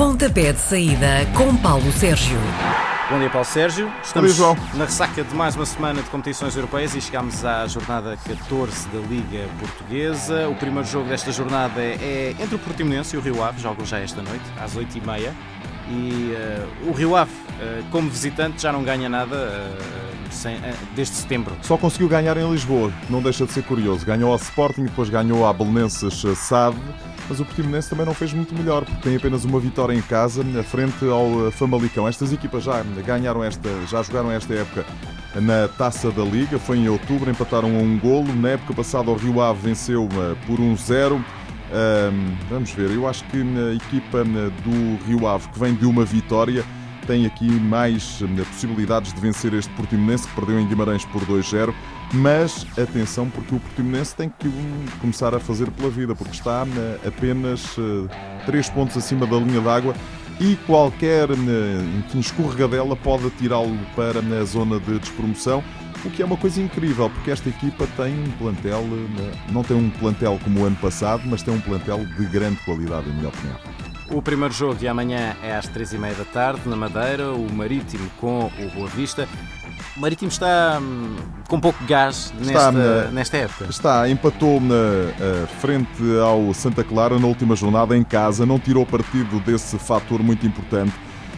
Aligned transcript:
Pontapé 0.00 0.50
de 0.50 0.58
saída 0.58 1.26
com 1.36 1.54
Paulo 1.58 1.92
Sérgio. 1.92 2.38
Bom 3.10 3.18
dia, 3.18 3.28
Paulo 3.28 3.44
Sérgio. 3.44 3.92
Estamos 4.02 4.38
na 4.74 4.86
ressaca 4.86 5.22
de 5.22 5.34
mais 5.34 5.54
uma 5.56 5.66
semana 5.66 6.00
de 6.00 6.08
competições 6.08 6.56
europeias 6.56 6.94
e 6.94 7.02
chegamos 7.02 7.44
à 7.44 7.66
jornada 7.66 8.16
14 8.16 8.88
da 8.88 8.98
Liga 9.00 9.46
Portuguesa. 9.58 10.48
O 10.48 10.54
primeiro 10.54 10.88
jogo 10.88 11.06
desta 11.06 11.30
jornada 11.30 11.82
é 11.82 12.34
entre 12.40 12.54
o 12.54 12.58
Portimonense 12.58 13.14
e 13.14 13.18
o 13.18 13.20
Rio 13.20 13.44
Ave, 13.44 13.60
jogam 13.60 13.84
já 13.84 13.98
esta 13.98 14.22
noite, 14.22 14.44
às 14.58 14.74
8h30. 14.74 15.34
E 15.90 16.32
eh, 16.34 16.66
o 16.88 16.92
Rio 16.92 17.14
Ave, 17.14 17.32
eh, 17.60 17.82
como 17.90 18.08
visitante, 18.08 18.62
já 18.62 18.72
não 18.72 18.82
ganha 18.82 19.06
nada 19.06 19.36
eh, 19.36 20.09
sem- 20.30 20.56
eh, 20.56 20.74
desde 20.94 21.14
setembro. 21.16 21.54
Só 21.62 21.76
conseguiu 21.76 22.08
ganhar 22.08 22.36
em 22.36 22.50
Lisboa, 22.50 22.92
não 23.08 23.20
deixa 23.22 23.44
de 23.46 23.52
ser 23.52 23.62
curioso. 23.62 24.04
Ganhou 24.06 24.30
ao 24.30 24.36
Sporting, 24.36 24.84
depois 24.84 25.08
ganhou 25.10 25.46
à 25.46 25.52
Belenenses 25.52 26.24
eh, 26.24 26.34
SAD, 26.34 26.76
mas 27.28 27.40
o 27.40 27.44
Portimonense 27.44 27.88
também 27.90 28.04
não 28.06 28.14
fez 28.14 28.32
muito 28.32 28.54
melhor, 28.54 28.84
porque 28.84 29.00
tem 29.02 29.16
apenas 29.16 29.44
uma 29.44 29.60
vitória 29.60 29.94
em 29.94 30.02
casa, 30.02 30.42
na 30.42 30.62
frente 30.62 31.04
ao 31.08 31.48
eh, 31.48 31.50
Famalicão. 31.50 32.06
Estas 32.08 32.32
equipas 32.32 32.64
já 32.64 32.82
ganharam 33.06 33.42
esta, 33.44 33.68
já 33.88 34.02
jogaram 34.02 34.30
esta 34.30 34.52
época 34.54 34.84
na 35.36 35.68
Taça 35.68 36.10
da 36.10 36.24
Liga, 36.24 36.58
foi 36.58 36.78
em 36.78 36.88
outubro, 36.88 37.30
empataram 37.30 37.68
a 37.68 37.78
um 37.80 37.98
golo. 37.98 38.32
Na 38.34 38.50
época 38.50 38.74
passada 38.74 39.10
o 39.10 39.14
Rio 39.14 39.40
Ave 39.40 39.60
venceu 39.68 40.08
por 40.46 40.58
1-0. 40.58 41.22
Ahm, 41.72 42.34
vamos 42.50 42.72
ver, 42.72 42.90
eu 42.90 43.06
acho 43.08 43.22
que 43.26 43.36
a 43.40 43.74
equipa 43.74 44.24
do 44.24 45.06
Rio 45.06 45.28
Ave, 45.28 45.48
que 45.50 45.58
vem 45.60 45.72
de 45.72 45.86
uma 45.86 46.04
vitória, 46.04 46.64
tem 47.10 47.26
aqui 47.26 47.50
mais 47.50 48.22
eh, 48.22 48.44
possibilidades 48.44 49.12
de 49.12 49.20
vencer 49.20 49.52
este 49.52 49.72
Portimonense, 49.72 50.28
que 50.28 50.34
perdeu 50.34 50.60
em 50.60 50.66
Guimarães 50.68 51.04
por 51.04 51.20
2-0. 51.22 51.74
Mas 52.14 52.64
atenção, 52.78 53.28
porque 53.28 53.52
o 53.52 53.58
Portimonense 53.58 54.14
tem 54.14 54.28
que 54.28 54.46
hum, 54.46 54.84
começar 55.00 55.34
a 55.34 55.40
fazer 55.40 55.68
pela 55.72 55.90
vida, 55.90 56.14
porque 56.14 56.36
está 56.36 56.64
eh, 56.64 57.08
apenas 57.08 57.76
3 58.46 58.70
pontos 58.70 58.96
acima 58.96 59.26
da 59.26 59.36
linha 59.36 59.60
d'água 59.60 59.92
e 60.40 60.56
qualquer 60.66 61.28
eh, 61.30 61.98
enfim, 61.98 62.20
escorregadela 62.20 62.94
pode 62.94 63.26
atirá-lo 63.26 63.76
para 63.96 64.20
a 64.20 64.44
zona 64.44 64.78
de 64.78 64.98
despromoção. 64.98 65.64
O 66.02 66.10
que 66.10 66.22
é 66.22 66.24
uma 66.24 66.36
coisa 66.36 66.62
incrível, 66.62 67.10
porque 67.10 67.30
esta 67.30 67.48
equipa 67.50 67.86
tem 67.96 68.14
um 68.14 68.30
plantel, 68.38 68.82
eh, 68.82 69.52
não 69.52 69.62
tem 69.62 69.76
um 69.76 69.90
plantel 69.90 70.38
como 70.42 70.60
o 70.60 70.64
ano 70.64 70.76
passado, 70.76 71.24
mas 71.26 71.42
tem 71.42 71.52
um 71.52 71.60
plantel 71.60 71.98
de 72.06 72.24
grande 72.26 72.56
qualidade, 72.64 73.10
em 73.10 73.12
minha 73.12 73.28
opinião. 73.28 73.69
O 74.12 74.20
primeiro 74.20 74.52
jogo 74.52 74.74
de 74.74 74.88
amanhã 74.88 75.36
é 75.40 75.54
às 75.54 75.68
3h30 75.68 76.16
da 76.16 76.24
tarde, 76.24 76.68
na 76.68 76.74
Madeira, 76.74 77.30
o 77.32 77.52
Marítimo 77.52 78.10
com 78.20 78.46
o 78.46 78.70
Boa 78.74 78.88
Vista. 78.88 79.28
O 79.96 80.00
Marítimo 80.00 80.28
está 80.28 80.80
hum, 80.82 81.14
com 81.48 81.60
pouco 81.60 81.84
gás 81.84 82.34
nesta, 82.40 82.72
né? 82.72 83.10
nesta 83.12 83.36
época. 83.36 83.66
Está, 83.70 84.08
empatou 84.08 84.60
na 84.60 84.74
eh, 84.74 85.46
frente 85.60 86.02
ao 86.20 86.52
Santa 86.52 86.82
Clara 86.82 87.20
na 87.20 87.26
última 87.28 87.54
jornada 87.54 87.96
em 87.96 88.02
casa, 88.02 88.44
não 88.44 88.58
tirou 88.58 88.84
partido 88.84 89.38
desse 89.40 89.78
fator 89.78 90.20
muito 90.20 90.44
importante, 90.44 90.92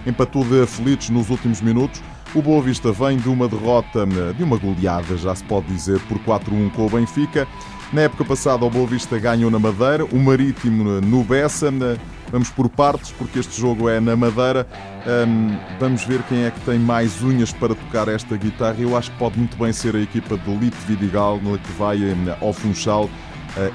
empatou 0.06 0.42
de 0.42 0.62
aflitos 0.62 1.10
nos 1.10 1.28
últimos 1.28 1.60
minutos. 1.60 2.02
O 2.34 2.40
Boa 2.40 2.62
Vista 2.62 2.90
vem 2.90 3.18
de 3.18 3.28
uma 3.28 3.48
derrota, 3.48 4.00
eh, 4.04 4.32
de 4.32 4.42
uma 4.42 4.56
goleada, 4.56 5.14
já 5.18 5.34
se 5.34 5.44
pode 5.44 5.66
dizer, 5.66 6.00
por 6.08 6.18
4-1 6.20 6.70
com 6.70 6.86
o 6.86 6.90
Benfica. 6.90 7.46
Na 7.92 8.02
época 8.02 8.24
passada, 8.24 8.64
o 8.64 8.70
Boa 8.70 8.86
Vista 8.86 9.18
ganhou 9.18 9.50
na 9.50 9.58
Madeira, 9.58 10.02
o 10.06 10.18
Marítimo 10.18 10.98
no 11.02 11.22
Bessa. 11.22 11.70
Vamos 12.30 12.48
por 12.48 12.66
partes, 12.70 13.12
porque 13.12 13.38
este 13.38 13.60
jogo 13.60 13.86
é 13.86 14.00
na 14.00 14.16
Madeira. 14.16 14.66
Hum, 15.06 15.58
vamos 15.78 16.02
ver 16.02 16.22
quem 16.22 16.44
é 16.44 16.50
que 16.50 16.60
tem 16.60 16.78
mais 16.78 17.22
unhas 17.22 17.52
para 17.52 17.74
tocar 17.74 18.08
esta 18.08 18.34
guitarra. 18.34 18.76
Eu 18.78 18.96
acho 18.96 19.10
que 19.10 19.18
pode 19.18 19.38
muito 19.38 19.58
bem 19.58 19.74
ser 19.74 19.94
a 19.94 20.00
equipa 20.00 20.38
de 20.38 20.50
Lipe 20.54 20.76
Vidigal, 20.86 21.38
que 21.38 21.72
vai 21.72 21.98
hum, 21.98 22.34
ao 22.40 22.54
Funchal 22.54 23.10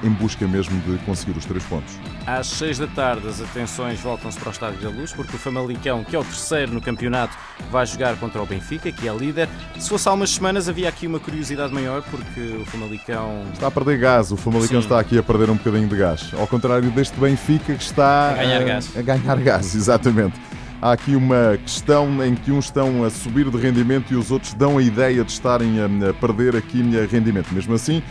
em 0.02 0.10
busca 0.10 0.46
mesmo 0.46 0.80
de 0.80 0.98
conseguir 1.04 1.36
os 1.36 1.44
três 1.44 1.64
pontos. 1.64 1.94
Às 2.26 2.46
6 2.48 2.78
da 2.78 2.86
tarde, 2.88 3.26
as 3.28 3.40
atenções 3.40 4.00
voltam-se 4.00 4.38
para 4.38 4.48
o 4.48 4.52
Estádio 4.52 4.80
da 4.80 4.90
Luz, 4.90 5.12
porque 5.12 5.34
o 5.36 5.38
Famalicão, 5.38 6.04
que 6.04 6.14
é 6.14 6.18
o 6.18 6.24
terceiro 6.24 6.72
no 6.72 6.80
campeonato, 6.80 7.36
vai 7.70 7.86
jogar 7.86 8.16
contra 8.16 8.42
o 8.42 8.46
Benfica, 8.46 8.90
que 8.90 9.08
é 9.08 9.14
líder. 9.14 9.48
Se 9.78 9.88
fosse 9.88 10.08
há 10.08 10.12
umas 10.12 10.30
semanas, 10.30 10.68
havia 10.68 10.88
aqui 10.88 11.06
uma 11.06 11.20
curiosidade 11.20 11.72
maior, 11.72 12.02
porque 12.02 12.40
o 12.60 12.66
Famalicão 12.66 13.42
Está 13.52 13.68
a 13.68 13.70
perder 13.70 13.98
gás, 13.98 14.30
o 14.32 14.36
Famalicão 14.36 14.80
Sim. 14.80 14.86
está 14.86 15.00
aqui 15.00 15.18
a 15.18 15.22
perder 15.22 15.50
um 15.50 15.56
bocadinho 15.56 15.88
de 15.88 15.96
gás. 15.96 16.30
Ao 16.38 16.46
contrário 16.46 16.90
deste 16.90 17.18
Benfica 17.18 17.74
que 17.74 17.82
está 17.82 18.30
A 18.30 18.34
ganhar 18.34 18.62
eh, 18.62 18.64
gás. 18.64 18.96
A 18.96 19.02
ganhar 19.02 19.36
gás, 19.38 19.74
exatamente. 19.76 20.38
Há 20.80 20.92
aqui 20.92 21.16
uma 21.16 21.58
questão 21.58 22.24
em 22.24 22.36
que 22.36 22.52
uns 22.52 22.66
estão 22.66 23.04
a 23.04 23.10
subir 23.10 23.50
de 23.50 23.56
rendimento 23.58 24.12
e 24.12 24.16
os 24.16 24.30
outros 24.30 24.54
dão 24.54 24.78
a 24.78 24.82
ideia 24.82 25.24
de 25.24 25.32
estarem 25.32 25.76
a, 25.80 26.14
perder 26.14 26.54
aqui 26.54 26.80
eh, 26.94 27.08
rendimento. 27.10 27.52
Mesmo 27.52 27.74
assim, 27.74 28.02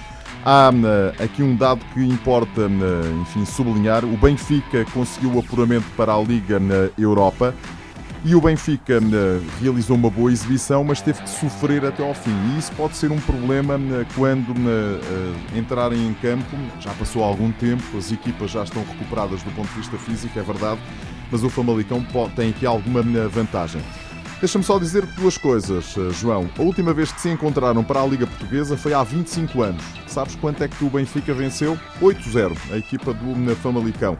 há 0.46 0.72
eh, 0.74 1.24
aqui 1.24 1.44
um 1.44 1.56
dado 1.56 1.82
que 1.94 2.04
importa, 2.04 2.62
eh, 2.62 3.22
enfim, 3.22 3.46
sublinhar. 3.46 4.06
O 4.06 4.18
Benfica 4.18 4.86
conseguiu 4.94 5.34
o 5.34 5.40
apuramento 5.40 5.86
para 5.96 6.14
a 6.14 6.22
Liga 6.22 6.60
na 6.60 6.90
Europa. 6.98 7.54
E 8.26 8.36
o 8.36 8.42
Benfica 8.42 9.00
realizou 9.62 9.96
uma 9.96 10.10
boa 10.10 10.32
exibição, 10.32 10.84
mas 10.84 11.02
teve 11.02 11.22
que 11.22 11.30
sofrer 11.30 11.86
até 11.86 12.06
ao 12.06 12.14
fim. 12.14 12.32
E 12.32 12.60
isso 12.60 12.72
pode 12.74 12.96
ser 12.96 13.12
um 13.12 13.20
problema 13.20 13.80
quando 14.16 14.54
eh, 14.58 15.58
entrarem 15.58 16.08
em 16.08 16.14
campo. 16.16 16.58
Já 16.80 16.92
passou 16.92 17.24
algum 17.24 17.52
tempo, 17.52 17.98
as 17.98 18.12
equipas 18.12 18.52
já 18.52 18.64
estão 18.64 18.84
recuperadas 18.84 19.44
do 19.44 19.52
ponto 19.52 19.70
de 19.70 19.76
vista 19.76 19.98
físico, 19.98 20.38
é 20.38 20.42
verdade, 20.42 20.80
mas 21.32 21.44
o 21.44 21.50
Famalicão 21.50 22.06
tem 22.36 22.50
aqui 22.50 22.66
alguma 22.66 23.02
vantagem. 23.30 23.82
Deixa-me 24.40 24.64
só 24.64 24.78
dizer 24.78 25.04
duas 25.16 25.36
coisas, 25.36 25.96
eh, 25.98 26.12
João. 26.14 26.48
A 26.58 26.62
última 26.62 26.94
vez 26.94 27.12
que 27.12 27.20
se 27.20 27.30
encontraram 27.30 27.84
para 27.84 28.02
a 28.02 28.06
Liga 28.06 28.28
Portuguesa 28.28 28.78
foi 28.78 28.94
há 28.94 29.04
25 29.04 29.64
anos. 29.64 29.84
Sabes 30.06 30.36
quanto 30.36 30.64
é 30.64 30.68
que 30.68 30.86
o 30.86 30.90
Benfica 30.92 31.34
venceu? 31.34 31.78
8-0, 32.00 32.56
a 32.72 32.78
equipa 32.78 33.14
do 33.14 33.56
Famalicão. 33.56 34.16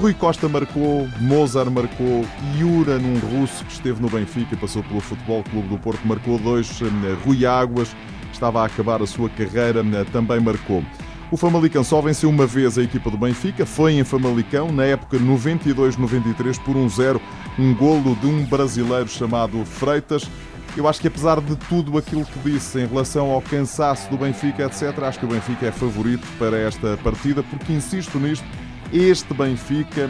Rui 0.00 0.14
Costa 0.14 0.48
marcou, 0.48 1.08
Mozart 1.20 1.70
marcou, 1.70 2.24
Yura, 2.56 2.98
num 2.98 3.18
russo 3.18 3.64
que 3.64 3.72
esteve 3.72 4.00
no 4.00 4.08
Benfica 4.08 4.54
e 4.54 4.56
passou 4.56 4.82
pelo 4.84 5.00
Futebol 5.00 5.42
Clube 5.42 5.68
do 5.68 5.76
Porto, 5.76 6.06
marcou 6.06 6.38
dois. 6.38 6.80
eh, 6.80 7.16
Rui 7.24 7.44
Águas, 7.44 7.94
estava 8.32 8.62
a 8.62 8.66
acabar 8.66 9.02
a 9.02 9.06
sua 9.06 9.28
carreira, 9.28 9.80
eh, 9.80 10.04
também 10.12 10.38
marcou. 10.38 10.84
O 11.32 11.36
Famalicão 11.38 11.82
só 11.82 11.98
venceu 12.02 12.28
uma 12.28 12.46
vez 12.46 12.76
a 12.76 12.82
equipa 12.82 13.10
do 13.10 13.16
Benfica, 13.16 13.64
foi 13.64 13.94
em 13.94 14.04
Famalicão, 14.04 14.70
na 14.70 14.84
época 14.84 15.18
92-93, 15.18 16.60
por 16.62 16.76
1-0, 16.76 17.18
um 17.58 17.74
golo 17.74 18.14
de 18.16 18.26
um 18.26 18.44
brasileiro 18.44 19.08
chamado 19.08 19.64
Freitas. 19.64 20.28
Eu 20.76 20.86
acho 20.86 21.00
que 21.00 21.08
apesar 21.08 21.40
de 21.40 21.56
tudo 21.56 21.96
aquilo 21.96 22.26
que 22.26 22.50
disse 22.50 22.78
em 22.80 22.86
relação 22.86 23.30
ao 23.30 23.40
cansaço 23.40 24.10
do 24.10 24.18
Benfica, 24.18 24.66
etc., 24.66 25.04
acho 25.04 25.20
que 25.20 25.24
o 25.24 25.28
Benfica 25.28 25.64
é 25.64 25.72
favorito 25.72 26.26
para 26.38 26.58
esta 26.58 26.98
partida, 26.98 27.42
porque 27.42 27.72
insisto 27.72 28.20
nisto, 28.20 28.44
este 28.92 29.32
Benfica, 29.32 30.06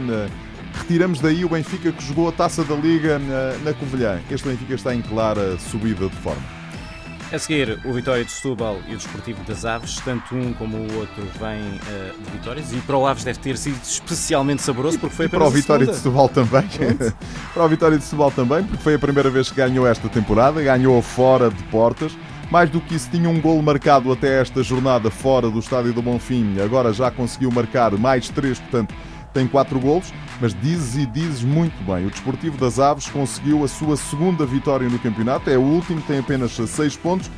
retiramos 0.74 1.20
daí 1.20 1.44
o 1.44 1.48
Benfica 1.48 1.92
que 1.92 2.04
jogou 2.04 2.30
a 2.30 2.32
Taça 2.32 2.64
da 2.64 2.74
Liga 2.74 3.20
na, 3.20 3.58
na 3.62 3.72
Covilhã. 3.72 4.20
Este 4.28 4.48
Benfica 4.48 4.74
está 4.74 4.92
em 4.92 5.00
clara 5.00 5.56
subida 5.56 6.08
de 6.08 6.16
forma. 6.16 6.61
A 7.32 7.38
seguir, 7.38 7.78
o 7.86 7.92
Vitória 7.94 8.22
de 8.22 8.30
Setúbal 8.30 8.76
e 8.86 8.92
o 8.92 8.96
Desportivo 8.98 9.42
das 9.44 9.64
Aves, 9.64 9.96
tanto 10.04 10.34
um 10.34 10.52
como 10.52 10.76
o 10.76 10.98
outro 10.98 11.26
vêm 11.40 11.80
eh, 11.88 12.12
de 12.22 12.30
vitórias 12.30 12.72
e 12.74 12.76
para 12.76 12.94
o 12.94 13.06
Aves 13.06 13.24
deve 13.24 13.38
ter 13.38 13.56
sido 13.56 13.80
especialmente 13.82 14.60
saboroso 14.60 14.98
porque 14.98 15.16
foi 15.16 15.24
E 15.24 15.28
para 15.30 15.38
o 15.38 15.46
apenas 15.46 15.62
Vitória 15.62 15.86
de. 15.86 15.96
Setúbal 15.96 16.28
também. 16.28 16.62
para 17.54 17.64
o 17.64 17.68
Vitória 17.68 17.96
de 17.96 18.04
Setúbal 18.04 18.30
também, 18.32 18.62
porque 18.64 18.82
foi 18.82 18.94
a 18.96 18.98
primeira 18.98 19.30
vez 19.30 19.48
que 19.48 19.56
ganhou 19.56 19.86
esta 19.86 20.10
temporada, 20.10 20.60
ganhou 20.62 21.00
fora 21.00 21.48
de 21.48 21.62
portas. 21.64 22.12
Mais 22.50 22.68
do 22.68 22.82
que 22.82 22.96
isso, 22.96 23.08
tinha 23.10 23.30
um 23.30 23.40
golo 23.40 23.62
marcado 23.62 24.12
até 24.12 24.42
esta 24.42 24.62
jornada 24.62 25.10
fora 25.10 25.48
do 25.48 25.58
Estádio 25.58 25.94
do 25.94 26.02
Bonfim. 26.02 26.60
Agora 26.60 26.92
já 26.92 27.10
conseguiu 27.10 27.50
marcar 27.50 27.92
mais 27.92 28.28
três, 28.28 28.60
portanto 28.60 28.94
tem 29.32 29.46
quatro 29.46 29.78
golos. 29.78 30.12
Mas 30.40 30.54
dizes 30.60 30.96
e 30.96 31.06
dizes 31.06 31.42
muito 31.42 31.76
bem. 31.84 32.06
O 32.06 32.10
Desportivo 32.10 32.58
das 32.58 32.78
Aves 32.78 33.08
conseguiu 33.08 33.62
a 33.64 33.68
sua 33.68 33.96
segunda 33.96 34.44
vitória 34.44 34.88
no 34.88 34.98
campeonato. 34.98 35.48
É 35.48 35.56
o 35.56 35.62
último, 35.62 36.00
tem 36.02 36.18
apenas 36.18 36.52
seis 36.52 36.96
pontos. 36.96 37.30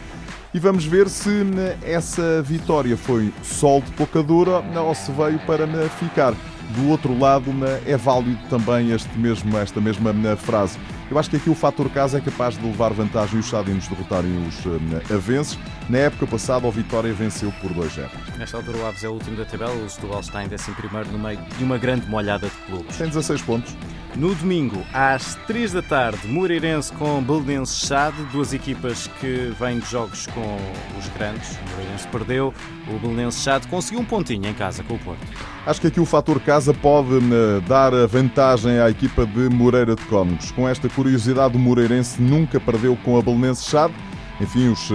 E 0.54 0.58
vamos 0.60 0.84
ver 0.84 1.08
se 1.08 1.28
né, 1.28 1.76
essa 1.82 2.40
vitória 2.40 2.96
foi 2.96 3.32
sol 3.42 3.80
de 3.80 3.90
pouca 3.90 4.22
dura 4.22 4.62
né, 4.62 4.78
ou 4.78 4.94
se 4.94 5.10
veio 5.10 5.38
para 5.40 5.66
né, 5.66 5.90
ficar. 5.98 6.32
Do 6.76 6.88
outro 6.88 7.16
lado, 7.18 7.52
é 7.84 7.96
válido 7.96 8.38
também 8.48 8.90
este 8.90 9.18
mesmo, 9.18 9.56
esta 9.58 9.80
mesma 9.80 10.12
frase. 10.36 10.78
Eu 11.10 11.18
acho 11.18 11.30
que 11.30 11.36
aqui 11.36 11.50
o 11.50 11.54
fator 11.54 11.88
casa 11.90 12.18
é 12.18 12.20
capaz 12.20 12.56
de 12.56 12.64
levar 12.64 12.92
vantagem 12.92 13.36
e 13.36 13.40
os 13.40 13.46
Sadinos 13.46 13.86
derrotarem 13.88 14.48
os 14.48 14.64
né, 14.64 15.02
avenses. 15.14 15.58
Na 15.88 15.98
época 15.98 16.26
passada, 16.26 16.66
o 16.66 16.70
Vitória 16.70 17.12
venceu 17.12 17.52
por 17.60 17.72
2-0. 17.72 18.08
Nesta 18.38 18.56
altura 18.56 18.78
o 18.78 18.86
Aves 18.86 19.04
é 19.04 19.08
o 19.08 19.12
último 19.12 19.36
da 19.36 19.44
tabela, 19.44 19.74
o 19.74 19.88
Setúbal 19.88 20.20
está 20.20 20.42
em 20.42 20.46
11 20.46 21.10
no 21.12 21.18
meio 21.18 21.38
de 21.58 21.64
uma 21.64 21.76
grande 21.76 22.08
molhada 22.08 22.48
de 22.48 22.56
clubes. 22.66 22.96
Tem 22.96 23.06
16 23.06 23.42
pontos. 23.42 23.76
No 24.16 24.32
domingo, 24.32 24.80
às 24.92 25.34
3 25.48 25.72
da 25.72 25.82
tarde, 25.82 26.28
Moreirense 26.28 26.92
com 26.92 27.20
Belenenses 27.20 27.84
Chade, 27.84 28.16
duas 28.30 28.54
equipas 28.54 29.08
que 29.20 29.52
vêm 29.58 29.80
de 29.80 29.90
jogos 29.90 30.28
com 30.28 30.56
os 30.96 31.08
grandes. 31.08 31.56
O 31.56 31.70
Moreirense 31.70 32.06
perdeu, 32.06 32.54
o 32.88 32.98
Belenenses 33.00 33.42
Chade 33.42 33.66
conseguiu 33.66 34.00
um 34.00 34.04
pontinho 34.04 34.46
em 34.46 34.54
casa 34.54 34.84
com 34.84 34.94
o 34.94 34.98
Porto. 35.00 35.20
Acho 35.66 35.80
que 35.80 35.88
aqui 35.88 35.98
o 35.98 36.06
fator 36.06 36.38
casa 36.38 36.72
pode 36.72 37.20
né, 37.20 37.60
dar 37.66 37.90
vantagem 38.06 38.78
à 38.78 38.88
equipa 38.88 39.26
de 39.26 39.48
Moreira 39.48 39.96
de 39.96 40.02
Cónegos. 40.04 40.52
Com 40.52 40.68
esta 40.68 40.88
curiosidade, 40.88 41.56
o 41.56 41.58
Moreirense 41.58 42.22
nunca 42.22 42.60
perdeu 42.60 42.96
com 43.04 43.18
a 43.18 43.22
Belenense 43.22 43.68
Chade. 43.68 43.94
enfim, 44.40 44.68
os 44.68 44.92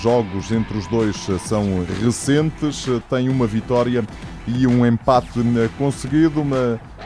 jogos 0.00 0.52
entre 0.52 0.78
os 0.78 0.86
dois 0.86 1.16
são 1.44 1.84
recentes, 2.00 2.86
tem 3.08 3.28
uma 3.28 3.48
vitória 3.48 4.04
e 4.46 4.64
um 4.64 4.86
empate 4.86 5.40
conseguido. 5.76 6.44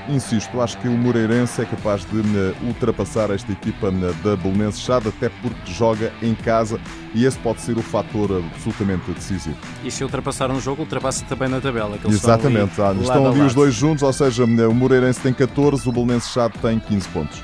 Insisto, 0.09 0.61
acho 0.61 0.79
que 0.79 0.89
o 0.89 0.93
Moreirense 0.93 1.63
é 1.63 1.65
capaz 1.65 2.05
de 2.05 2.23
ultrapassar 2.67 3.31
esta 3.31 3.51
equipa 3.53 3.91
da 3.91 4.37
Belenense 4.37 4.81
Chade, 4.81 5.09
até 5.09 5.29
porque 5.29 5.73
joga 5.73 6.13
em 6.23 6.35
casa 6.35 6.81
e 7.15 7.25
esse 7.25 7.39
pode 7.39 7.61
ser 7.61 7.77
o 7.77 7.83
fator 7.83 8.43
absolutamente 8.53 9.11
decisivo. 9.11 9.57
E 9.85 9.91
se 9.91 10.03
ultrapassar 10.03 10.51
um 10.51 10.61
jogo, 10.61 10.83
ultrapassa 10.83 11.25
também 11.25 11.49
na 11.49 11.61
tabela. 11.61 11.99
Exatamente, 12.07 12.71
estão 12.71 12.87
ali, 12.89 13.03
estão 13.03 13.27
ali 13.27 13.41
os 13.41 13.55
dois 13.55 13.75
juntos, 13.75 14.03
ou 14.03 14.13
seja, 14.13 14.45
o 14.45 14.75
Moreirense 14.75 15.21
tem 15.21 15.33
14, 15.33 15.89
o 15.89 15.93
Belenense 15.93 16.29
Chade 16.31 16.55
tem 16.61 16.79
15 16.79 17.09
pontos. 17.09 17.43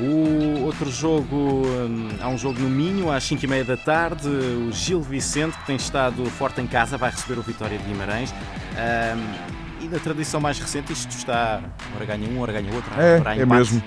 O 0.00 0.64
outro 0.64 0.90
jogo, 0.90 1.66
hum, 1.66 2.08
há 2.20 2.28
um 2.28 2.38
jogo 2.38 2.58
no 2.58 2.70
Minho 2.70 3.12
às 3.12 3.24
5h30 3.24 3.64
da 3.64 3.76
tarde. 3.76 4.28
O 4.28 4.72
Gil 4.72 5.02
Vicente, 5.02 5.58
que 5.58 5.66
tem 5.66 5.76
estado 5.76 6.24
forte 6.26 6.60
em 6.60 6.66
casa, 6.66 6.96
vai 6.96 7.10
receber 7.10 7.38
o 7.38 7.42
Vitória 7.42 7.76
de 7.76 7.84
Guimarães. 7.84 8.32
Um, 8.32 9.84
e 9.84 9.88
da 9.88 9.98
tradição 9.98 10.40
mais 10.40 10.58
recente, 10.58 10.92
isto 10.92 11.10
está. 11.10 11.60
Ora 11.96 12.04
ganha 12.06 12.28
um, 12.28 12.40
ora 12.40 12.52
ganha 12.52 12.72
outro. 12.74 12.90
É, 12.98 13.40
é 13.40 13.46
mesmo. 13.46 13.82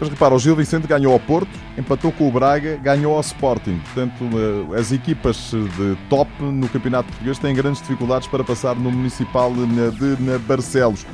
Mas 0.00 0.08
repara, 0.08 0.34
o 0.34 0.38
Gil 0.38 0.56
Vicente 0.56 0.86
ganhou 0.86 1.12
ao 1.12 1.20
Porto, 1.20 1.50
empatou 1.76 2.10
com 2.10 2.26
o 2.26 2.32
Braga, 2.32 2.78
ganhou 2.78 3.14
ao 3.14 3.20
Sporting. 3.20 3.78
Portanto, 3.84 4.24
eh, 4.72 4.78
as 4.78 4.92
equipas 4.92 5.50
de 5.50 5.94
top 6.08 6.30
no 6.42 6.66
Campeonato 6.70 7.08
Português 7.10 7.38
têm 7.38 7.54
grandes 7.54 7.82
dificuldades 7.82 8.26
para 8.26 8.42
passar 8.42 8.74
no 8.74 8.90
Municipal 8.90 9.52
de 9.52 10.38
Barcelos. 10.38 11.04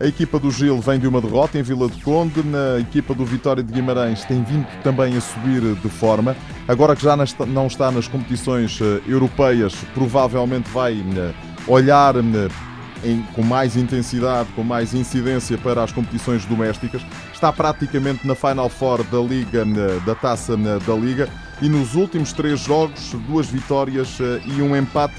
A 0.00 0.06
equipa 0.06 0.40
do 0.40 0.50
Gil 0.50 0.80
vem 0.80 0.98
de 0.98 1.06
uma 1.06 1.20
derrota 1.20 1.56
em 1.56 1.62
Vila 1.62 1.86
do 1.86 1.96
Conde. 2.00 2.42
Na 2.42 2.80
equipa 2.80 3.14
do 3.14 3.24
Vitória 3.24 3.62
de 3.62 3.72
Guimarães 3.72 4.24
tem 4.24 4.42
vindo 4.42 4.66
também 4.82 5.16
a 5.16 5.20
subir 5.20 5.60
de 5.76 5.88
forma. 5.88 6.36
Agora 6.66 6.96
que 6.96 7.02
já 7.04 7.16
não 7.16 7.66
está 7.68 7.92
nas 7.92 8.08
competições 8.08 8.80
eh, 8.80 9.00
europeias, 9.06 9.72
provavelmente 9.94 10.68
vai 10.70 10.94
eh, 10.94 11.32
olhar 11.68 12.16
eh, 12.16 13.20
com 13.34 13.42
mais 13.42 13.76
intensidade, 13.76 14.48
com 14.56 14.64
mais 14.64 14.94
incidência 14.94 15.56
para 15.58 15.84
as 15.84 15.92
competições 15.92 16.44
domésticas. 16.44 17.00
Está 17.32 17.52
praticamente 17.52 18.26
na 18.26 18.34
Final 18.34 18.68
Four 18.68 19.04
da 19.04 19.20
Liga, 19.20 19.64
da 20.04 20.14
Taça 20.16 20.56
da 20.56 20.94
Liga. 20.94 21.28
E 21.62 21.68
nos 21.68 21.94
últimos 21.94 22.32
três 22.32 22.58
jogos, 22.58 23.14
duas 23.28 23.46
vitórias 23.46 24.18
e 24.44 24.60
um 24.60 24.74
empate 24.74 25.14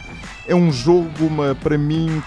é 0.47 0.55
um 0.55 0.71
jogo, 0.71 1.09
uma, 1.21 1.55
para 1.55 1.77
mim, 1.77 2.21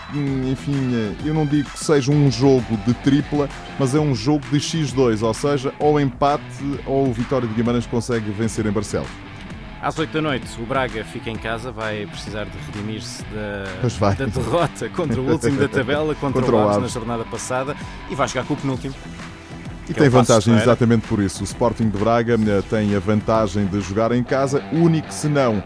enfim, 0.50 1.14
eu 1.24 1.32
não 1.32 1.46
digo 1.46 1.70
que 1.70 1.78
seja 1.78 2.10
um 2.10 2.30
jogo 2.30 2.76
de 2.86 2.94
tripla, 2.94 3.48
mas 3.78 3.94
é 3.94 4.00
um 4.00 4.14
jogo 4.14 4.44
de 4.50 4.58
X2, 4.58 5.22
ou 5.22 5.34
seja, 5.34 5.72
ou 5.78 6.00
empate 6.00 6.42
ou 6.86 7.08
o 7.08 7.12
Vitória 7.12 7.46
de 7.46 7.54
Guimarães 7.54 7.86
consegue 7.86 8.30
vencer 8.30 8.66
em 8.66 8.72
Barcelos. 8.72 9.08
Às 9.80 9.96
8 9.96 10.12
da 10.12 10.20
noite, 10.20 10.46
o 10.60 10.66
Braga 10.66 11.04
fica 11.04 11.30
em 11.30 11.36
casa, 11.36 11.70
vai 11.70 12.04
precisar 12.06 12.46
de 12.46 12.58
redimir-se 12.66 13.22
da, 13.26 14.14
da, 14.14 14.26
derrota 14.26 14.88
contra 14.90 15.20
o 15.20 15.30
último 15.30 15.56
da 15.56 15.68
tabela, 15.68 16.14
contra, 16.16 16.42
contra 16.42 16.56
o 16.56 16.68
Aves 16.68 16.82
na 16.82 16.88
jornada 16.88 17.24
passada, 17.24 17.76
e 18.10 18.14
vai 18.16 18.26
jogar 18.26 18.44
com 18.44 18.54
o 18.54 18.56
penúltimo. 18.56 18.94
E 19.88 19.94
tem 19.94 20.06
é 20.06 20.10
vantagem 20.10 20.54
exatamente 20.54 21.06
por 21.06 21.20
isso. 21.20 21.42
O 21.42 21.44
Sporting 21.44 21.88
de 21.88 21.96
Braga 21.96 22.34
eh, 22.34 22.62
tem 22.68 22.94
a 22.94 22.98
vantagem 22.98 23.66
de 23.66 23.80
jogar 23.80 24.12
em 24.12 24.22
casa, 24.22 24.62
único 24.72 25.10
se 25.10 25.28
não 25.28 25.62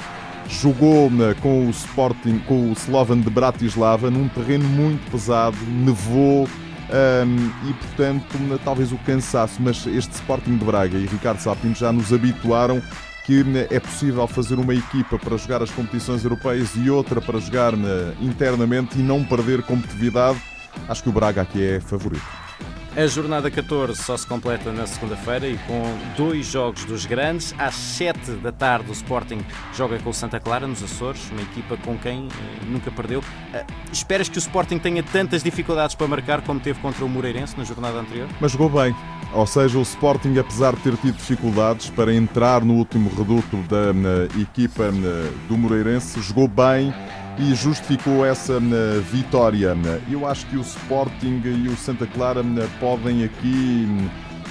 jogou 0.49 1.11
com 1.41 1.67
o 1.67 1.71
Sporting, 1.71 2.39
com 2.47 2.71
o 2.71 2.73
Slovan 2.73 3.21
de 3.21 3.31
Bratislava, 3.31 4.11
num 4.11 4.29
terreno 4.29 4.69
muito 4.69 5.11
pesado, 5.11 5.57
nevou. 5.69 6.49
Um, 6.93 7.71
e 7.71 7.73
portanto, 7.73 8.61
talvez 8.63 8.93
o 8.93 8.99
cansaço, 8.99 9.63
mas 9.63 9.87
este 9.87 10.13
Sporting 10.13 10.59
de 10.59 10.65
Braga 10.65 10.99
e 10.99 11.07
Ricardo 11.07 11.39
Sapinto 11.39 11.79
já 11.79 11.91
nos 11.91 12.13
habituaram 12.13 12.83
que 13.25 13.45
é 13.71 13.79
possível 13.79 14.27
fazer 14.27 14.57
uma 14.59 14.75
equipa 14.75 15.19
para 15.19 15.37
jogar 15.37 15.63
as 15.63 15.71
competições 15.71 16.25
europeias 16.25 16.73
e 16.77 16.91
outra 16.91 17.21
para 17.21 17.39
jogar 17.39 17.73
internamente 18.21 18.99
e 18.99 19.03
não 19.03 19.25
perder 19.25 19.63
competitividade. 19.63 20.41
Acho 20.89 21.05
que 21.05 21.09
o 21.09 21.13
Braga 21.13 21.43
aqui 21.43 21.63
é 21.63 21.81
favorito. 21.81 22.42
A 22.95 23.07
jornada 23.07 23.51
14 23.51 24.03
só 24.03 24.15
se 24.19 24.27
completa 24.27 24.71
na 24.71 24.87
segunda-feira 24.87 25.49
e 25.49 25.57
com 25.67 25.83
dois 26.15 26.45
jogos 26.45 26.85
dos 26.85 27.07
grandes. 27.07 27.55
Às 27.59 27.75
7 27.75 28.33
da 28.33 28.53
tarde, 28.53 28.91
o 28.91 28.93
Sporting 28.93 29.39
joga 29.73 29.99
com 29.99 30.11
o 30.11 30.13
Santa 30.13 30.39
Clara, 30.39 30.67
nos 30.67 30.83
Açores, 30.83 31.31
uma 31.31 31.41
equipa 31.41 31.79
com 31.79 31.97
quem 31.97 32.29
eh, 32.29 32.65
nunca 32.67 32.91
perdeu. 32.91 33.21
Uh, 33.21 33.65
esperas 33.91 34.29
que 34.29 34.37
o 34.37 34.39
Sporting 34.41 34.79
tenha 34.79 35.03
tantas 35.03 35.43
dificuldades 35.43 35.95
para 35.95 36.07
marcar 36.07 36.43
como 36.43 36.61
teve 36.61 36.81
contra 36.81 37.03
o 37.03 37.09
Moreirense 37.09 37.57
na 37.57 37.65
jornada 37.65 37.99
anterior? 37.99 38.29
Mas 38.39 38.53
jogou 38.53 38.69
bem. 38.69 38.95
Ou 39.33 39.47
seja, 39.47 39.79
o 39.79 39.83
Sporting, 39.83 40.37
apesar 40.37 40.77
de 40.77 40.83
ter 40.83 40.97
tido 40.99 41.17
dificuldades 41.17 41.89
para 41.89 42.13
entrar 42.13 42.63
no 42.63 42.75
último 42.75 43.09
reduto 43.09 43.57
da 43.71 43.95
na, 43.95 44.25
equipa 44.39 44.93
do 45.49 45.57
Moreirense, 45.57 46.21
jogou 46.21 46.47
bem 46.47 46.93
e 47.39 47.55
justificou 47.55 48.25
essa 48.25 48.61
vitória. 49.11 49.77
Eu 50.11 50.27
acho 50.27 50.47
que 50.47 50.57
o 50.57 50.61
Sporting 50.61 51.43
e 51.45 51.69
o 51.69 51.77
Santa 51.77 52.07
Clara 52.07 52.43
podem 52.79 53.25
aqui 53.25 53.87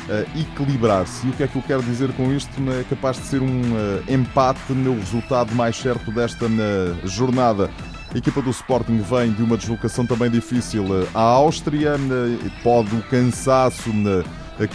uh, 0.10 0.39
equilibrar-se. 0.39 1.28
E 1.28 1.30
o 1.30 1.33
que 1.33 1.44
é 1.44 1.48
que 1.48 1.56
eu 1.56 1.62
quero 1.62 1.83
dizer 1.83 2.12
com 2.13 2.31
isto? 2.31 2.51
É 2.80 2.83
capaz 2.89 3.18
de 3.18 3.24
ser 3.24 3.42
um 3.42 3.62
uh, 3.62 4.12
empate 4.12 4.74
no 4.74 4.95
resultado 4.95 5.54
mais 5.54 5.75
certo 5.78 6.12
desta 6.12 6.48
jornada. 7.04 7.69
A 8.13 8.18
equipa 8.18 8.42
do 8.42 8.50
Sporting 8.50 8.98
vem 8.98 9.31
de 9.31 9.42
uma 9.42 9.56
deslocação 9.56 10.06
também 10.06 10.30
difícil 10.30 10.86
à 11.13 11.22
Áustria, 11.22 11.94
pode 12.62 12.94
o 12.94 13.01
cansaço 13.04 13.89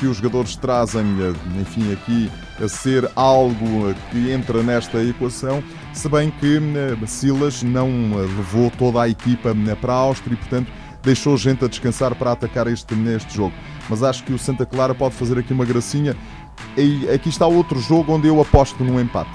que 0.01 0.07
os 0.07 0.17
jogadores 0.17 0.57
trazem, 0.57 1.05
enfim, 1.61 1.93
aqui 1.93 2.31
a 2.63 2.69
ser 2.69 3.11
algo 3.15 3.95
que 4.11 4.31
entra 4.31 4.63
nesta 4.63 5.03
equação, 5.03 5.63
se 5.93 6.09
bem 6.09 6.31
que 6.31 6.61
Silas 7.07 7.63
não 7.63 7.89
levou 8.17 8.71
toda 8.71 9.03
a 9.03 9.09
equipa 9.09 9.55
para 9.81 9.93
a 9.93 9.97
Áustria 9.97 10.35
e, 10.35 10.37
portanto, 10.37 10.71
deixou 11.03 11.37
gente 11.37 11.65
a 11.65 11.69
descansar 11.69 12.15
para 12.15 12.33
atacar 12.33 12.67
este, 12.67 12.95
neste 12.95 13.35
jogo. 13.35 13.55
Mas 13.89 14.03
acho 14.03 14.25
que 14.25 14.33
o 14.33 14.39
Santa 14.39 14.67
Clara 14.67 14.95
pode 14.95 15.15
fazer 15.15 15.39
aqui 15.39 15.53
uma 15.53 15.65
gracinha. 15.65 16.17
E 16.77 17.09
aqui 17.11 17.29
está 17.29 17.47
outro 17.47 17.79
jogo 17.79 18.15
onde 18.15 18.29
eu 18.29 18.41
aposto 18.41 18.83
num 18.83 19.01
empate. 19.01 19.31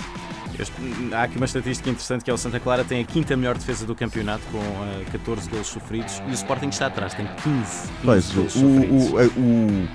Há 1.13 1.23
aqui 1.23 1.37
uma 1.37 1.45
estatística 1.45 1.89
interessante 1.89 2.23
que 2.23 2.29
é 2.29 2.33
o 2.33 2.37
Santa 2.37 2.59
Clara 2.59 2.83
tem 2.83 3.01
a 3.01 3.05
quinta 3.05 3.35
melhor 3.35 3.57
defesa 3.57 3.85
do 3.85 3.95
campeonato 3.95 4.43
com 4.51 4.57
uh, 4.59 5.11
14 5.11 5.49
golos 5.49 5.67
sofridos 5.67 6.21
e 6.27 6.31
o 6.31 6.33
Sporting 6.33 6.67
está 6.67 6.87
atrás, 6.87 7.13
tem 7.13 7.25
15, 7.25 7.41
15 7.43 7.89
pois, 8.03 8.31
golos 8.31 8.55
o, 8.55 8.59
sofridos. 8.59 9.35
O, 9.35 9.39
o, 9.39 9.87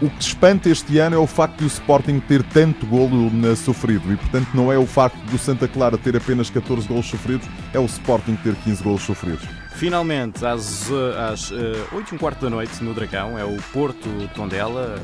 o 0.00 0.08
que 0.08 0.22
espanta 0.22 0.68
este 0.68 0.98
ano 0.98 1.16
é 1.16 1.18
o 1.18 1.26
facto 1.26 1.58
de 1.58 1.64
o 1.64 1.66
Sporting 1.66 2.20
ter 2.20 2.42
tanto 2.42 2.86
golo 2.86 3.30
sofrido 3.56 4.12
e, 4.12 4.16
portanto, 4.16 4.48
não 4.54 4.72
é 4.72 4.78
o 4.78 4.86
facto 4.86 5.18
do 5.26 5.38
Santa 5.38 5.68
Clara 5.68 5.98
ter 5.98 6.16
apenas 6.16 6.48
14 6.48 6.88
golos 6.88 7.06
sofridos, 7.06 7.46
é 7.72 7.78
o 7.78 7.84
Sporting 7.84 8.36
ter 8.36 8.54
15 8.54 8.82
golos 8.82 9.02
sofridos. 9.02 9.59
Finalmente, 9.72 10.44
às, 10.44 10.90
às 11.32 11.50
uh, 11.50 11.56
8 11.92 12.12
e 12.12 12.14
um 12.14 12.18
quarto 12.18 12.40
da 12.40 12.50
noite, 12.50 12.82
no 12.82 12.92
Dragão, 12.92 13.38
é 13.38 13.44
o 13.44 13.56
Porto 13.72 14.08
Tondela. 14.34 14.96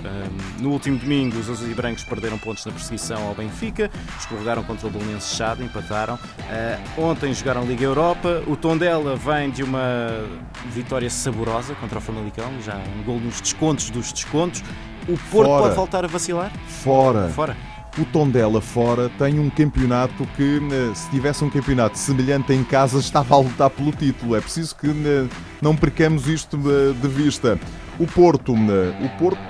Um, 0.58 0.62
no 0.62 0.70
último 0.70 0.98
domingo, 0.98 1.38
os 1.38 1.48
azuis 1.48 1.70
e 1.70 1.74
brancos 1.74 2.04
perderam 2.04 2.38
pontos 2.38 2.64
na 2.66 2.72
perseguição 2.72 3.26
ao 3.26 3.34
Benfica, 3.34 3.90
escorregaram 4.18 4.62
contra 4.62 4.86
o 4.86 4.90
Belenense 4.90 5.34
Chade, 5.34 5.62
empataram. 5.62 6.14
Uh, 6.16 7.02
ontem 7.02 7.32
jogaram 7.32 7.64
Liga 7.64 7.84
Europa. 7.84 8.42
O 8.46 8.56
Tondela 8.56 9.16
vem 9.16 9.50
de 9.50 9.62
uma 9.62 10.24
vitória 10.66 11.08
saborosa 11.08 11.74
contra 11.76 11.98
o 11.98 12.00
Famalicão, 12.00 12.50
já 12.62 12.76
um 12.76 13.02
gol 13.02 13.20
nos 13.20 13.40
descontos 13.40 13.90
dos 13.90 14.12
descontos. 14.12 14.62
O 15.08 15.16
Porto 15.30 15.48
Fora. 15.48 15.62
pode 15.62 15.74
voltar 15.76 16.04
a 16.04 16.08
vacilar? 16.08 16.52
Fora. 16.66 17.28
Fora. 17.28 17.75
O 17.98 18.04
Tondela 18.04 18.60
fora 18.60 19.10
tem 19.18 19.38
um 19.38 19.48
campeonato 19.48 20.28
que, 20.36 20.60
eh, 20.70 20.94
se 20.94 21.08
tivesse 21.08 21.42
um 21.42 21.48
campeonato 21.48 21.98
semelhante 21.98 22.52
em 22.52 22.62
casa, 22.62 22.98
estava 22.98 23.34
a 23.34 23.38
lutar 23.38 23.70
pelo 23.70 23.90
título. 23.90 24.36
É 24.36 24.40
preciso 24.40 24.76
que 24.76 24.88
eh, 24.88 25.26
não 25.62 25.74
percamos 25.74 26.28
isto 26.28 26.58
de 26.58 27.08
vista. 27.08 27.58
O 27.98 28.06
Porto, 28.06 28.54
eh, 28.54 29.02
o 29.02 29.08
Porto 29.18 29.40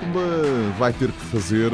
vai 0.79 0.93
ter 0.93 1.11
que 1.11 1.25
fazer, 1.25 1.73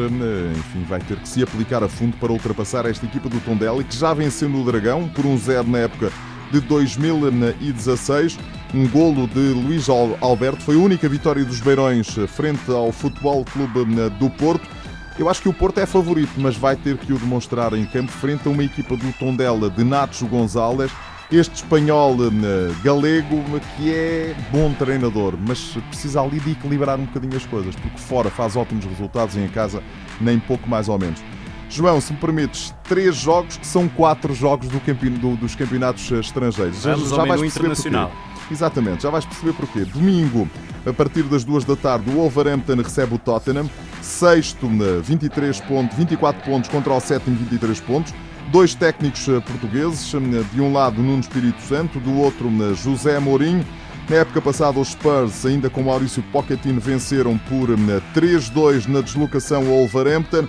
enfim, 0.58 0.84
vai 0.90 1.00
ter 1.00 1.18
que 1.18 1.30
se 1.30 1.44
aplicar 1.44 1.84
a 1.84 1.88
fundo 1.88 2.18
para 2.18 2.32
ultrapassar 2.32 2.88
esta 2.88 3.06
equipa 3.06 3.30
do 3.30 3.40
Tondela, 3.42 3.84
que 3.84 3.96
já 3.96 4.12
venceu 4.12 4.50
no 4.50 4.66
Dragão 4.66 5.08
por 5.10 5.28
um 5.28 5.38
zero 5.38 5.68
na 5.68 5.78
época 5.78 6.12
de 6.52 6.60
2016. 6.60 8.40
Um 8.74 8.88
golo 8.88 9.28
de 9.28 9.40
Luís 9.40 9.88
Alberto 9.90 10.64
foi 10.64 10.74
a 10.74 10.80
única 10.80 11.08
vitória 11.08 11.46
dos 11.46 11.60
Beirões 11.60 12.08
frente 12.30 12.72
ao 12.72 12.92
Futebol 12.92 13.46
Clube 13.46 13.86
do 14.18 14.30
Porto. 14.32 14.68
Eu 15.18 15.30
acho 15.30 15.42
que 15.42 15.50
o 15.50 15.54
Porto 15.54 15.80
é 15.80 15.86
favorito, 15.86 16.34
mas 16.38 16.58
vai 16.58 16.76
ter 16.76 16.98
que 16.98 17.14
o 17.14 17.20
demonstrar 17.20 17.74
em 17.74 17.86
campo 17.86 18.12
frente 18.12 18.48
a 18.48 18.52
uma 18.52 18.64
equipa 18.64 18.98
do 18.98 19.14
Tondela 19.14 19.70
de 19.70 19.84
Nacho 19.84 20.26
Gonzalez, 20.26 20.92
este 21.32 21.56
espanhol 21.56 22.16
eh, 22.16 22.74
galego 22.84 23.44
que 23.78 23.94
é 23.94 24.36
bom 24.52 24.74
treinador, 24.74 25.36
mas 25.38 25.78
precisa 25.90 26.22
ali 26.22 26.40
de 26.40 26.52
equilibrar 26.52 27.00
um 27.00 27.06
bocadinho 27.06 27.38
as 27.38 27.46
coisas, 27.46 27.76
porque 27.76 27.98
fora 27.98 28.30
faz 28.30 28.56
ótimos 28.56 28.86
resultados 28.86 29.36
e 29.36 29.40
em 29.40 29.48
casa 29.48 29.84
nem 30.20 30.40
pouco 30.40 30.68
mais 30.68 30.90
ou 30.90 30.98
menos. 30.98 31.22
João, 31.70 32.00
se 32.02 32.14
me 32.14 32.20
permites, 32.20 32.74
três 32.84 33.16
jogos 33.16 33.58
que 33.58 33.66
são 33.66 33.88
quatro 33.88 34.34
jogos 34.34 34.68
do 34.68 34.80
campe... 34.80 35.10
do, 35.10 35.36
dos 35.36 35.56
campeonatos 35.56 36.12
estrangeiros. 36.12 36.84
Vamos 36.84 37.10
já, 37.10 37.16
já 37.16 37.26
vais 37.26 37.42
internacional. 37.42 38.10
Porquê. 38.10 38.33
Exatamente, 38.54 39.02
já 39.04 39.10
vais 39.10 39.26
perceber 39.26 39.54
porquê. 39.54 39.80
Domingo, 39.84 40.48
a 40.86 40.94
partir 40.94 41.24
das 41.24 41.44
duas 41.44 41.66
da 41.66 41.76
tarde, 41.76 42.08
o 42.12 42.14
Wolverhampton 42.14 42.76
recebe 42.76 43.16
o 43.16 43.18
Tottenham. 43.18 43.68
Sexto, 44.00 44.70
23 45.04 45.60
pontos, 45.62 45.98
24 45.98 46.44
pontos 46.44 46.70
contra 46.70 46.94
o 46.94 47.00
sétimo, 47.00 47.36
23 47.36 47.82
pontos. 47.82 48.14
dois 48.52 48.76
técnicos 48.76 49.26
portugueses, 49.48 50.12
de 50.54 50.62
um 50.62 50.72
lado 50.72 51.02
Nuno 51.02 51.22
Espírito 51.22 51.62
Santo, 51.64 52.00
do 52.00 52.14
outro 52.14 52.48
José 52.76 53.18
Mourinho. 53.20 53.66
Na 54.08 54.18
época 54.18 54.42
passada, 54.42 54.80
os 54.80 54.90
Spurs, 54.90 55.46
ainda 55.46 55.70
com 55.70 55.82
Maurício 55.82 56.22
Pochettino, 56.32 56.80
venceram 56.80 57.38
por 57.38 57.70
3-2 58.14 58.88
na 58.88 59.02
deslocação 59.02 59.62
ao 59.62 59.88
Wolverhampton. 59.88 60.48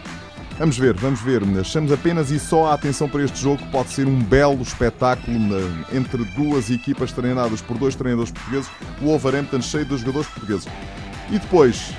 Vamos 0.58 0.78
ver, 0.78 0.94
vamos 0.94 1.20
ver. 1.20 1.42
Achamos 1.58 1.90
apenas 1.90 2.30
e 2.30 2.38
só 2.38 2.66
a 2.66 2.74
atenção 2.74 3.08
para 3.08 3.24
este 3.24 3.40
jogo. 3.40 3.60
Pode 3.72 3.90
ser 3.90 4.06
um 4.06 4.22
belo 4.22 4.62
espetáculo 4.62 5.36
entre 5.92 6.24
duas 6.36 6.70
equipas 6.70 7.12
treinadas 7.12 7.60
por 7.60 7.76
dois 7.76 7.96
treinadores 7.96 8.30
portugueses. 8.30 8.70
O 9.02 9.06
Wolverhampton 9.06 9.60
cheio 9.60 9.84
de 9.84 9.96
jogadores 9.96 10.28
portugueses. 10.28 10.68
E 11.30 11.38
depois, 11.38 11.92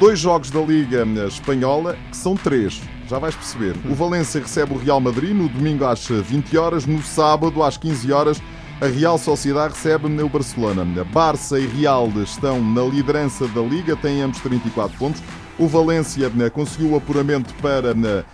dois 0.00 0.18
jogos 0.18 0.50
da 0.50 0.60
Liga 0.60 1.06
Espanhola, 1.26 1.96
que 2.10 2.16
são 2.16 2.34
três. 2.34 2.80
Já 3.06 3.18
vais 3.18 3.34
perceber. 3.34 3.76
O 3.84 3.94
Valência 3.94 4.40
recebe 4.40 4.72
o 4.72 4.78
Real 4.78 5.00
Madrid 5.00 5.34
no 5.34 5.48
domingo 5.48 5.84
às 5.84 6.08
20 6.08 6.56
horas, 6.56 6.86
no 6.86 7.02
sábado 7.02 7.62
às 7.62 7.76
15 7.76 8.10
horas 8.10 8.40
a 8.80 8.86
Real 8.86 9.18
Sociedade 9.18 9.74
recebe 9.74 10.06
o 10.06 10.28
Barcelona. 10.28 10.84
Barça 11.04 11.58
e 11.58 11.66
Real 11.66 12.08
estão 12.22 12.62
na 12.62 12.82
liderança 12.82 13.48
da 13.48 13.60
Liga, 13.60 13.96
têm 13.96 14.22
ambos 14.22 14.38
34 14.40 14.96
pontos. 14.96 15.20
O 15.58 15.66
Valência 15.66 16.28
né, 16.28 16.48
conseguiu 16.48 16.92
o 16.92 16.96
apuramento 16.96 17.52
para 17.54 17.90
a 17.90 17.94
né, 17.94 18.24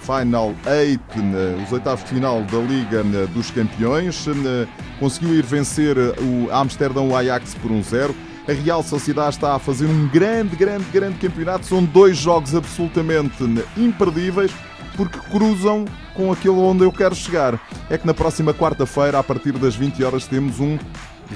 Final 0.00 0.54
8, 0.66 1.18
né, 1.18 1.62
os 1.62 1.72
oitavos 1.72 2.02
de 2.04 2.10
final 2.10 2.42
da 2.42 2.58
Liga 2.58 3.04
dos 3.34 3.50
Campeões. 3.50 4.24
Conseguiu 4.98 5.34
ir 5.34 5.44
vencer 5.44 5.96
o 5.98 6.50
Amsterdão 6.50 7.14
Ajax 7.14 7.54
por 7.54 7.70
1-0. 7.70 8.14
A 8.48 8.52
Real 8.52 8.82
Sociedade 8.82 9.36
está 9.36 9.54
a 9.54 9.58
fazer 9.58 9.86
um 9.86 10.08
grande, 10.08 10.56
grande, 10.56 10.84
grande 10.90 11.18
campeonato. 11.18 11.66
São 11.66 11.84
dois 11.84 12.16
jogos 12.16 12.54
absolutamente 12.54 13.36
imperdíveis 13.76 14.50
porque 14.96 15.18
cruzam 15.30 15.84
com 16.14 16.32
aquilo 16.32 16.60
onde 16.62 16.84
eu 16.84 16.92
quero 16.92 17.14
chegar. 17.14 17.60
É 17.88 17.96
que 17.96 18.06
na 18.06 18.14
próxima 18.14 18.52
quarta-feira, 18.52 19.18
a 19.18 19.22
partir 19.22 19.52
das 19.52 19.76
20 19.76 20.02
horas, 20.02 20.26
temos 20.26 20.60
um 20.60 20.78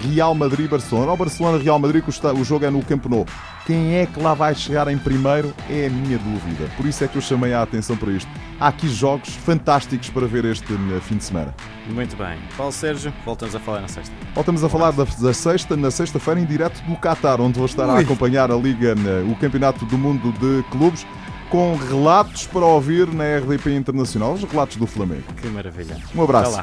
Real 0.02 0.34
Madrid-Barcelona. 0.34 1.12
O 1.12 1.16
Barcelona-Real 1.16 1.78
Madrid, 1.78 2.04
o 2.06 2.44
jogo 2.44 2.64
é 2.64 2.70
no 2.70 2.82
Camp 2.84 3.06
Nou. 3.06 3.26
Quem 3.66 3.96
é 3.96 4.06
que 4.06 4.20
lá 4.20 4.32
vai 4.34 4.54
chegar 4.54 4.86
em 4.88 4.96
primeiro 4.96 5.52
é 5.68 5.86
a 5.86 5.90
minha 5.90 6.18
dúvida. 6.18 6.70
Por 6.76 6.86
isso 6.86 7.02
é 7.02 7.08
que 7.08 7.16
eu 7.16 7.22
chamei 7.22 7.52
a 7.52 7.62
atenção 7.62 7.96
para 7.96 8.12
isto. 8.12 8.30
Há 8.60 8.68
aqui 8.68 8.88
jogos 8.88 9.30
fantásticos 9.30 10.08
para 10.10 10.26
ver 10.26 10.44
este 10.44 10.72
eh, 10.72 11.00
fim 11.00 11.16
de 11.16 11.24
semana. 11.24 11.54
Muito 11.88 12.16
bem. 12.16 12.38
Paulo 12.56 12.72
Sérgio, 12.72 13.12
voltamos 13.24 13.54
a 13.54 13.58
falar 13.60 13.80
na 13.80 13.88
sexta. 13.88 14.14
Voltamos 14.34 14.62
a 14.62 14.68
falar 14.68 14.92
da, 14.92 15.04
da 15.04 15.34
sexta, 15.34 15.76
na 15.76 15.90
sexta-feira, 15.90 16.40
em 16.40 16.44
direto 16.44 16.80
do 16.82 16.96
Qatar, 16.96 17.40
onde 17.40 17.58
vou 17.58 17.66
estar 17.66 17.88
Ui. 17.88 17.96
a 17.96 17.98
acompanhar 17.98 18.50
a 18.50 18.56
Liga, 18.56 18.94
o 19.28 19.34
Campeonato 19.36 19.84
do 19.84 19.98
Mundo 19.98 20.32
de 20.32 20.62
Clubes 20.70 21.04
com 21.50 21.76
relatos 21.76 22.46
para 22.46 22.64
ouvir 22.64 23.06
na 23.12 23.38
RDP 23.38 23.74
Internacional, 23.74 24.34
os 24.34 24.44
relatos 24.44 24.76
do 24.76 24.86
Flamengo. 24.86 25.24
Que 25.40 25.48
maravilha. 25.48 25.96
Um 26.14 26.22
abraço. 26.22 26.62